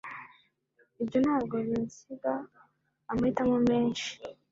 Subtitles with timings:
[1.01, 2.33] Ibyo ntabwo binsiga
[3.11, 4.09] amahitamo menshi.